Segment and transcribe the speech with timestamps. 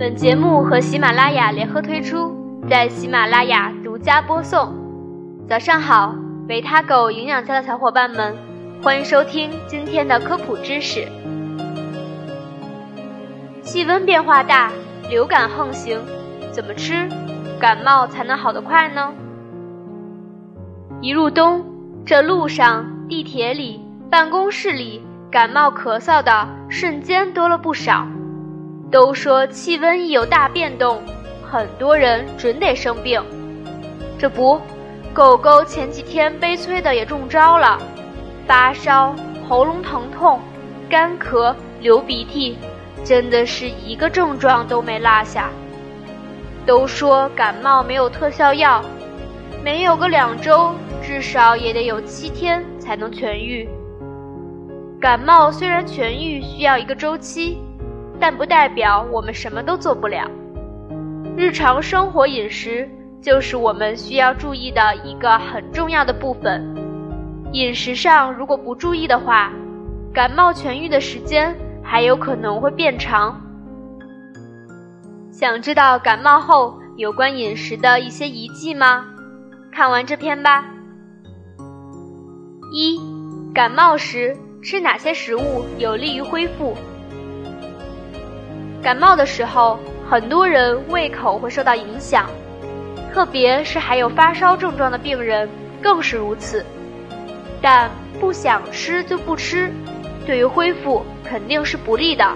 [0.00, 2.34] 本节目和喜马拉雅联合推出，
[2.70, 4.74] 在喜马拉雅独家播送。
[5.46, 6.14] 早上好，
[6.48, 8.34] 维他狗营养家的小伙伴们，
[8.82, 11.06] 欢迎收听今天的科普知识。
[13.60, 14.72] 气温变化大，
[15.10, 16.00] 流感横行，
[16.50, 17.06] 怎么吃
[17.60, 19.12] 感冒才能好得快呢？
[21.02, 21.62] 一入冬，
[22.06, 28.06] 这路上、地铁里、办公室里，感冒咳嗽的瞬间多了不少。
[28.90, 31.00] 都说气温一有大变动，
[31.42, 33.22] 很多人准得生病。
[34.18, 34.60] 这不，
[35.14, 37.78] 狗狗前几天悲催的也中招了，
[38.48, 39.14] 发烧、
[39.48, 40.40] 喉咙疼痛、
[40.88, 42.58] 干咳、流鼻涕，
[43.04, 45.50] 真的是一个症状都没落下。
[46.66, 48.84] 都说感冒没有特效药，
[49.62, 53.68] 没有个两周，至少也得有七天才能痊愈。
[55.00, 57.56] 感冒虽然痊愈需要一个周期。
[58.20, 60.30] 但不代表我们什么都做不了。
[61.36, 62.88] 日常生活饮食
[63.22, 66.62] 就是我们需要注意的一个很重要的部分。
[67.52, 69.50] 饮食上如果不注意的话，
[70.12, 73.40] 感冒痊愈的时间还有可能会变长。
[75.32, 79.06] 想知道感冒后有关饮食的一些遗迹吗？
[79.72, 80.64] 看完这篇吧。
[82.72, 83.00] 一、
[83.54, 86.76] 感冒时吃哪些食物有利于恢复？
[88.82, 89.78] 感冒的时候，
[90.08, 92.26] 很多人胃口会受到影响，
[93.12, 95.48] 特别是还有发烧症状的病人
[95.82, 96.64] 更是如此。
[97.60, 99.70] 但不想吃就不吃，
[100.26, 102.26] 对于恢复肯定是不利的。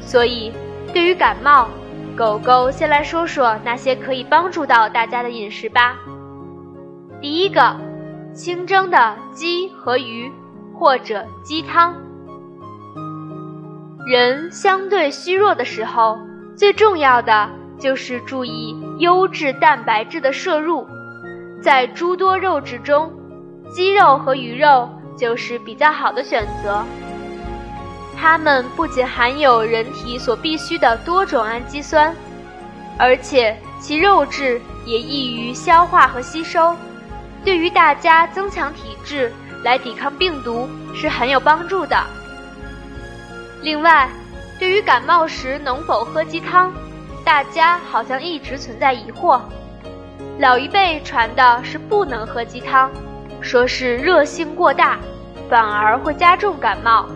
[0.00, 0.50] 所以，
[0.92, 1.68] 对于感冒，
[2.16, 5.96] 狗狗先来说说那些可以帮助到大家的饮食吧。
[7.20, 7.76] 第一个，
[8.32, 10.32] 清蒸的鸡和鱼，
[10.74, 11.94] 或者鸡汤。
[14.08, 16.18] 人相对虚弱的时候，
[16.56, 17.46] 最重要的
[17.78, 20.88] 就是注意优质蛋白质的摄入。
[21.62, 23.12] 在诸多肉质中，
[23.70, 26.82] 鸡肉和鱼肉就是比较好的选择。
[28.18, 32.16] 它们不仅含有人体所必需的多种氨基酸，
[32.98, 36.74] 而且其肉质也易于消化和吸收，
[37.44, 39.30] 对于大家增强体质
[39.62, 42.02] 来抵抗病毒是很有帮助的。
[43.60, 44.08] 另外，
[44.58, 46.72] 对于感冒时能否喝鸡汤，
[47.24, 49.40] 大家好像一直存在疑惑。
[50.38, 52.88] 老一辈传的是不能喝鸡汤，
[53.40, 54.98] 说是热性过大，
[55.50, 57.06] 反而会加重感冒。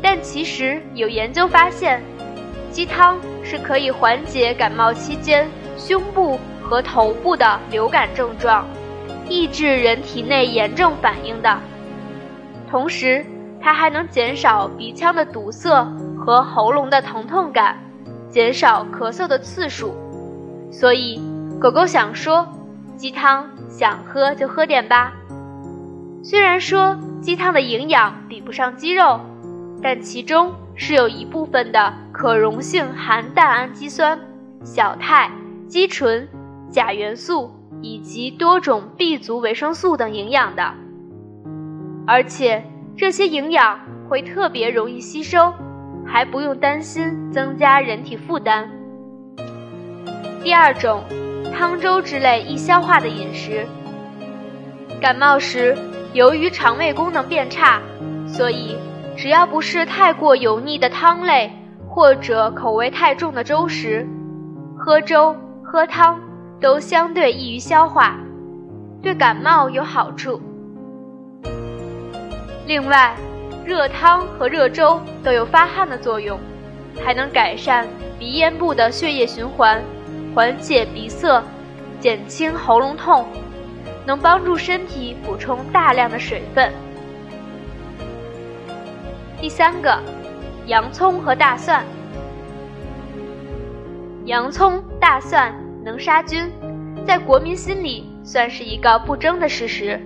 [0.00, 2.00] 但其实有研究发现，
[2.70, 8.64] 鸡汤是可以缓解感冒期间胸部和头部的流感症状，
[9.28, 11.58] 抑制人体内炎症反应的。
[12.70, 13.26] 同时，
[13.60, 15.84] 它还能减少鼻腔的堵塞
[16.16, 17.76] 和喉咙的疼痛感，
[18.30, 19.94] 减少咳嗽的次数。
[20.70, 21.20] 所以，
[21.60, 22.46] 狗狗想说，
[22.96, 25.12] 鸡汤想喝就喝点吧。
[26.22, 29.18] 虽然说鸡汤的营养比不上鸡肉，
[29.82, 34.18] 但其中是有一部分的可溶性含氮氨基酸、
[34.62, 35.30] 小肽、
[35.66, 36.28] 肌醇、
[36.70, 37.50] 钾元素
[37.82, 40.74] 以及多种 B 族维生素等营养的，
[42.06, 42.64] 而且。
[42.98, 43.78] 这些营养
[44.08, 45.54] 会特别容易吸收，
[46.04, 48.68] 还不用担心增加人体负担。
[50.42, 51.04] 第二种，
[51.54, 53.64] 汤粥之类易消化的饮食。
[55.00, 55.78] 感冒时，
[56.12, 57.80] 由于肠胃功能变差，
[58.26, 58.76] 所以
[59.16, 61.52] 只要不是太过油腻的汤类
[61.88, 64.04] 或者口味太重的粥食，
[64.76, 66.18] 喝粥、喝汤
[66.60, 68.18] 都相对易于消化，
[69.00, 70.40] 对感冒有好处。
[72.68, 73.16] 另外，
[73.64, 76.38] 热汤和热粥都有发汗的作用，
[77.02, 79.82] 还能改善鼻咽部的血液循环，
[80.34, 81.42] 缓解鼻塞，
[81.98, 83.26] 减轻喉咙痛，
[84.04, 86.70] 能帮助身体补充大量的水分。
[89.40, 89.98] 第三个，
[90.66, 91.82] 洋葱和大蒜。
[94.26, 96.52] 洋葱、大蒜能杀菌，
[97.06, 99.98] 在国民心里算是一个不争的事实。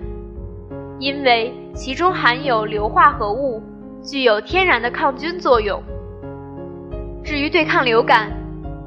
[0.97, 3.61] 因为其中含有硫化合物，
[4.03, 5.81] 具有天然的抗菌作用。
[7.23, 8.31] 至于对抗流感，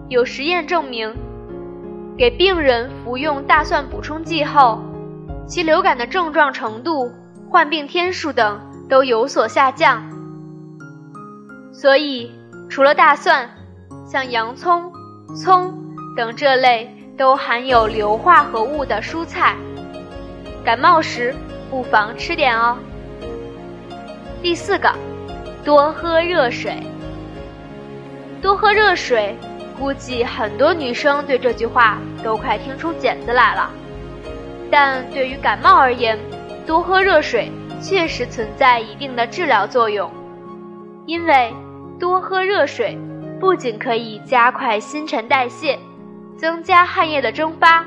[0.09, 1.13] 有实验证明，
[2.17, 4.81] 给病人服用大蒜补充剂后，
[5.47, 7.11] 其流感的症状程度、
[7.51, 10.03] 患病天数等都有所下降。
[11.73, 12.31] 所以，
[12.69, 13.51] 除了大蒜，
[14.07, 14.93] 像洋葱、
[15.35, 15.75] 葱
[16.17, 19.57] 等这类都含有硫化合物的蔬菜，
[20.65, 21.35] 感冒时。
[21.71, 22.77] 不妨吃点哦。
[24.43, 24.93] 第四个，
[25.65, 26.77] 多喝热水。
[28.41, 29.37] 多喝热水
[29.79, 33.71] 估计很多女生对这句话都快听出茧子来了。
[34.71, 36.19] 但对于感冒而言，
[36.67, 40.11] 多喝热水确实存在一定的治疗作用，
[41.07, 41.53] 因为
[41.99, 42.99] 多喝热水
[43.41, 45.79] 不仅可以加快新陈代谢，
[46.37, 47.85] 增加汗液的蒸发，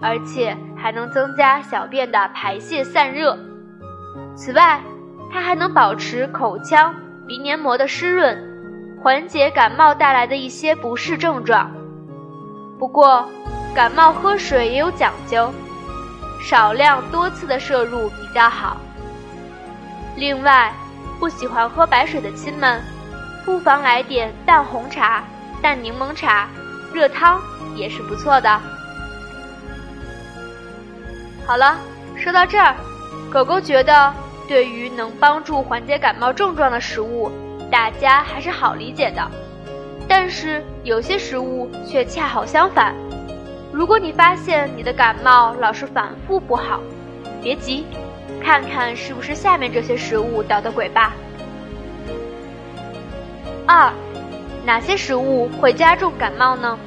[0.00, 3.36] 而且还能增加小便的排泄散热。
[4.34, 4.80] 此外，
[5.30, 6.94] 它还能保持口腔、
[7.26, 8.38] 鼻黏膜的湿润，
[9.02, 11.70] 缓解感冒带来的一些不适症状。
[12.78, 13.28] 不过，
[13.74, 15.52] 感冒喝水也有讲究。
[16.40, 18.76] 少量多次的摄入比较好。
[20.16, 20.72] 另外，
[21.18, 22.80] 不喜欢喝白水的亲们，
[23.44, 25.24] 不妨来点淡红茶、
[25.60, 26.48] 淡柠檬茶、
[26.94, 27.40] 热汤
[27.74, 28.60] 也是不错的。
[31.48, 31.78] 好了，
[32.14, 32.76] 说到这儿，
[33.32, 34.12] 狗狗觉得
[34.46, 37.30] 对于能帮助缓解感冒症状的食物，
[37.70, 39.26] 大家还是好理解的。
[40.06, 42.94] 但是有些食物却恰好相反。
[43.72, 46.80] 如果你发现你的感冒老是反复不好，
[47.42, 47.86] 别急，
[48.42, 51.14] 看看是不是下面这些食物捣的鬼吧。
[53.66, 53.90] 二，
[54.66, 56.78] 哪些食物会加重感冒呢？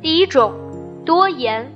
[0.00, 0.54] 第一种，
[1.04, 1.68] 多盐。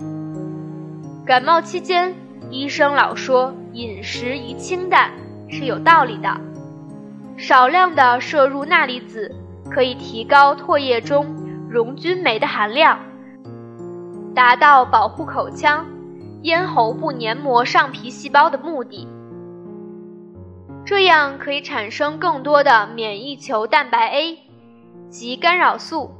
[1.29, 2.15] 感冒期间，
[2.51, 5.11] 医生老说饮食宜清淡
[5.47, 6.41] 是有道理的。
[7.37, 9.31] 少量的摄入钠离子
[9.71, 11.27] 可以提高唾液中。
[11.69, 12.99] 溶菌酶的含量，
[14.35, 15.85] 达到保护口腔、
[16.41, 19.07] 咽喉部黏膜上皮细胞的目的。
[20.87, 24.39] 这样可以产生更多的免疫球蛋白 A
[25.11, 26.11] 及干扰素，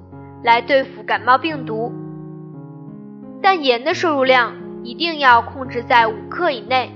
[0.45, 1.91] 来对付感冒病毒。
[3.41, 4.53] 但盐的摄入量
[4.83, 6.93] 一定要控制在五克以内，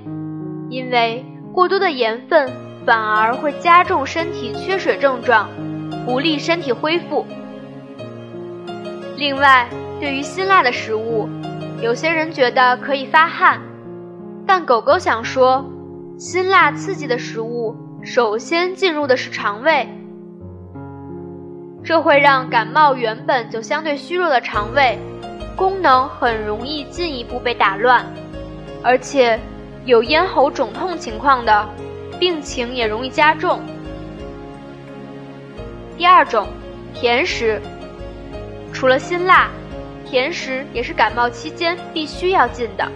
[0.70, 2.49] 因为过多的盐分
[2.87, 5.49] 反而会加重身体缺水症状，
[6.06, 7.26] 不利身体恢复。
[9.17, 9.69] 另外，
[10.00, 11.29] 对于辛辣的食物，
[11.81, 13.61] 有些人觉得可以发汗，
[14.46, 15.64] 但狗狗想说，
[16.19, 19.88] 辛辣刺激的食物首先进入的是肠胃，
[21.84, 24.99] 这会让感冒原本就相对虚弱的肠胃
[25.56, 28.04] 功能很容易进一步被打乱，
[28.82, 29.38] 而且
[29.84, 31.69] 有咽喉肿痛情况的，
[32.19, 33.60] 病情也容易加重。
[35.96, 36.46] 第二种，
[36.94, 37.60] 甜食。
[38.72, 39.50] 除了辛辣，
[40.06, 42.90] 甜食也是感冒期间必须要禁的，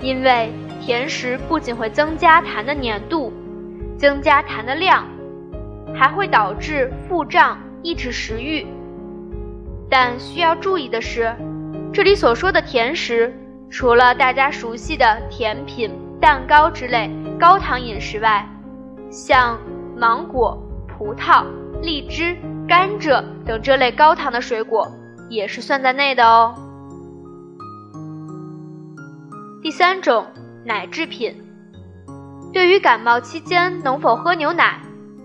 [0.00, 0.50] 因为
[0.80, 3.32] 甜食不仅会增加痰的粘度，
[3.98, 5.06] 增加痰的量，
[5.94, 8.66] 还会导致腹胀、抑制食欲。
[9.90, 11.34] 但需要注意的是，
[11.92, 13.32] 这里所说的甜食，
[13.70, 15.90] 除了大家熟悉的甜品、
[16.20, 18.48] 蛋糕之类高糖饮食外，
[19.10, 19.58] 像
[19.96, 20.56] 芒果、
[20.86, 21.44] 葡萄、
[21.82, 22.36] 荔枝。
[22.68, 24.86] 甘蔗等这类高糖的水果
[25.30, 26.54] 也是算在内的哦。
[29.62, 30.26] 第三种，
[30.66, 31.34] 奶制品。
[32.52, 34.78] 对于感冒期间能否喝牛奶，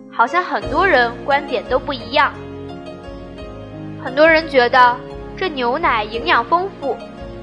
[0.10, 2.32] 好像很多人观点都不一样。
[4.02, 4.96] 很多人觉得
[5.44, 6.96] 这牛奶营养丰富，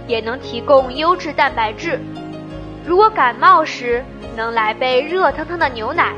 [0.06, 2.00] 也能提供优质蛋白质。
[2.86, 4.02] 如果感冒时
[4.34, 6.14] 能来杯热腾腾的牛奶，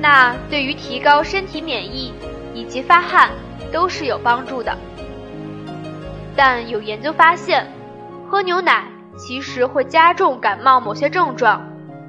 [0.00, 2.14] 那对于提高身体免疫。
[2.54, 3.30] 以及发汗
[3.70, 4.74] 都是有帮助的，
[6.34, 7.70] 但有研究发现，
[8.26, 8.84] 喝牛奶
[9.18, 11.62] 其实会加重感冒某些症状，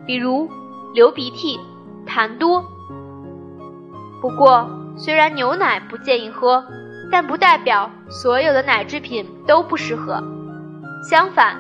[0.07, 0.49] 比如
[0.93, 1.59] 流鼻涕、
[2.07, 2.63] 痰多。
[4.21, 4.65] 不过，
[4.97, 6.63] 虽然牛奶不建议喝，
[7.11, 10.23] 但不代表所有的奶制品都不适合。
[11.01, 11.57] 相反，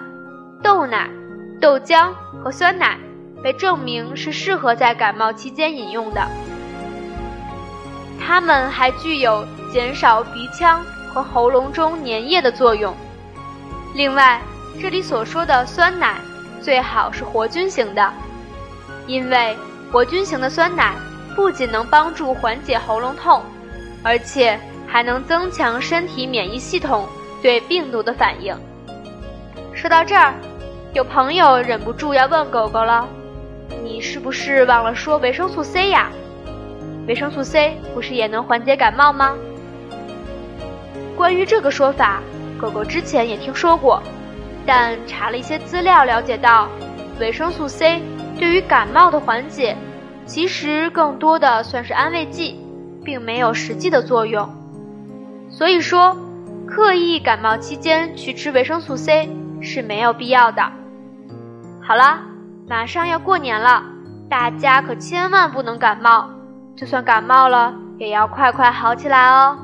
[0.61, 1.09] 豆奶、
[1.61, 2.11] 豆浆
[2.43, 2.97] 和酸奶
[3.41, 6.27] 被证明是适合在感冒期间饮用的。
[8.19, 12.93] 它们还具有减少鼻腔和喉咙中粘液的作用。
[13.95, 14.41] 另外，
[14.79, 16.17] 这里所说的酸奶
[16.61, 18.13] 最好是活菌型的，
[19.07, 19.57] 因为
[19.91, 20.93] 活菌型的酸奶
[21.35, 23.41] 不仅能帮助缓解喉咙痛，
[24.03, 24.59] 而且
[24.91, 27.07] 还能增强身体免疫系统
[27.41, 28.55] 对病毒的反应。
[29.73, 30.33] 说到这儿，
[30.93, 33.07] 有朋友忍不住要问狗狗了
[33.83, 36.09] ：“你是不是忘了说维生素 C 呀？”
[37.07, 39.35] 维生素 C 不是也能缓解感冒吗？
[41.15, 42.21] 关于这个说法，
[42.59, 44.01] 狗狗之前也听说过，
[44.65, 46.67] 但查了一些资料，了解到
[47.19, 48.01] 维生素 C
[48.39, 49.75] 对于感冒的缓解，
[50.25, 52.59] 其实更多的算是安慰剂，
[53.03, 54.47] 并没有实际的作用。
[55.59, 56.15] 所以说，
[56.65, 59.29] 刻意感冒期间去吃维生素 C
[59.61, 60.71] 是没有必要的。
[61.81, 62.21] 好了，
[62.69, 63.83] 马上要过年了，
[64.29, 66.29] 大家可千万不能感冒。
[66.77, 69.59] 就算感冒了，也要快快好起来哦。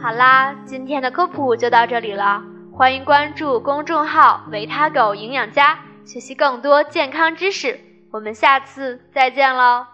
[0.00, 2.40] 好啦，今天的科普就到这里了，
[2.72, 5.76] 欢迎关注公众号“维他狗营养家”，
[6.06, 7.80] 学习更多健康知识。
[8.12, 9.91] 我们下次再见喽。